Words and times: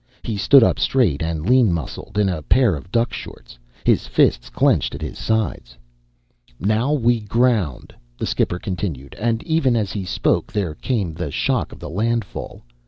He 0.23 0.35
stood 0.35 0.63
up 0.63 0.79
straight 0.79 1.21
and 1.21 1.47
lean 1.47 1.71
muscled, 1.71 2.17
in 2.17 2.27
a 2.27 2.41
pair 2.41 2.73
of 2.75 2.91
duck 2.91 3.13
shorts. 3.13 3.59
His 3.83 4.07
fists 4.07 4.49
clenched 4.49 4.95
at 4.95 5.01
his 5.03 5.19
sides. 5.19 5.77
"Now 6.59 6.91
we 6.91 7.19
grround," 7.21 7.93
the 8.17 8.25
skipper 8.25 8.57
continued, 8.57 9.13
and 9.19 9.43
even 9.43 9.75
as 9.75 9.91
he 9.91 10.03
spoke 10.03 10.51
there 10.51 10.73
came 10.73 11.13
the 11.13 11.29
shock 11.29 11.71
of 11.71 11.77
the 11.77 11.87
landfall. 11.87 12.63